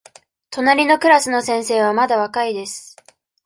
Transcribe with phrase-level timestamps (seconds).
[0.49, 2.95] 隣のクラスの先生はまだ若いです。